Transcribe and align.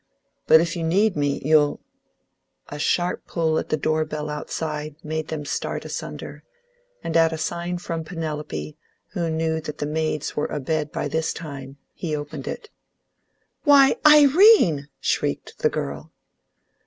But 0.47 0.59
if 0.59 0.75
you 0.75 0.83
need 0.83 1.15
me, 1.15 1.39
you'll" 1.45 1.79
A 2.69 2.79
sharp 2.79 3.27
pull 3.27 3.59
at 3.59 3.69
the 3.69 3.77
door 3.77 4.03
bell 4.03 4.31
outside 4.31 4.95
made 5.03 5.27
them 5.27 5.45
start 5.45 5.85
asunder, 5.85 6.43
and 7.03 7.15
at 7.15 7.31
a 7.31 7.37
sign 7.37 7.77
from 7.77 8.03
Penelope, 8.03 8.75
who 9.09 9.29
knew 9.29 9.61
that 9.61 9.77
the 9.77 9.85
maids 9.85 10.35
were 10.35 10.47
abed 10.47 10.91
by 10.91 11.07
this 11.07 11.33
time, 11.33 11.77
he 11.93 12.15
opened 12.15 12.47
it. 12.47 12.71
"Why, 13.63 13.95
Irene!" 14.03 14.89
shrieked 15.01 15.59
the 15.59 15.69
girl. 15.69 16.11